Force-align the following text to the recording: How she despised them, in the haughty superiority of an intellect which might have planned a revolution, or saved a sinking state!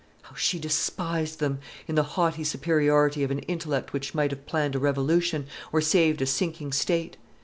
How 0.23 0.33
she 0.33 0.57
despised 0.57 1.39
them, 1.39 1.59
in 1.87 1.93
the 1.93 2.01
haughty 2.17 2.43
superiority 2.43 3.23
of 3.23 3.29
an 3.29 3.37
intellect 3.41 3.93
which 3.93 4.15
might 4.15 4.31
have 4.31 4.47
planned 4.47 4.73
a 4.75 4.79
revolution, 4.79 5.45
or 5.71 5.79
saved 5.79 6.23
a 6.23 6.25
sinking 6.25 6.71
state! 6.73 7.17